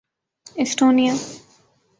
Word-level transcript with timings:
Estonia 0.61 1.13